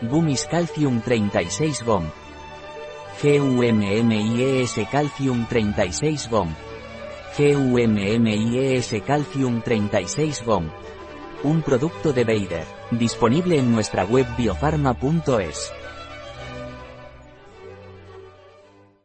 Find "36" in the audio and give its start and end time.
1.00-1.82, 5.48-6.30, 9.60-10.44